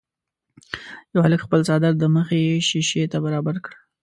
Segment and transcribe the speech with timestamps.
[1.11, 3.73] یوه هلک خپل څادر د مخې شيشې ته برابر کړ.